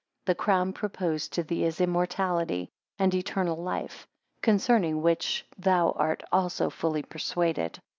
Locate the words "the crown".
0.25-0.73